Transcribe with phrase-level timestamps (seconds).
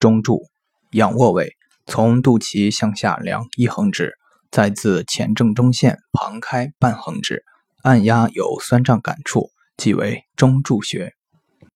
[0.00, 0.46] 中柱
[0.92, 4.14] 仰卧位从肚脐向下量一横指
[4.50, 7.44] 再自前正中线旁开半横指
[7.82, 11.19] 按压有酸胀感触即为中柱穴。